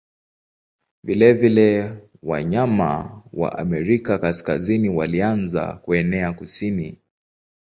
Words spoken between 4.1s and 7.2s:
Kaskazini walianza kuenea kusini.